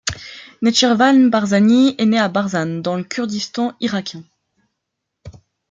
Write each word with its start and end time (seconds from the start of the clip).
Netchirvan 0.63 1.29
Barzani 1.29 1.93
est 1.99 2.07
né 2.07 2.17
à 2.17 2.27
Barzan 2.27 2.81
dans 2.81 2.95
le 2.95 3.03
Kurdistan 3.03 3.75
irakien. 3.79 4.23